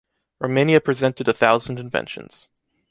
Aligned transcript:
Romania 0.39 0.81
presented 0.81 1.27
a 1.27 1.33
thousand 1.33 1.77
inventions. 1.77 2.49